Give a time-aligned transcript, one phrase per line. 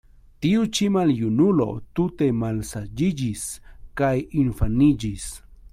[0.43, 1.67] Tiu ĉi maljunulo
[1.99, 3.45] tute malsaĝiĝis
[4.03, 4.15] kaj
[4.47, 5.33] infaniĝis.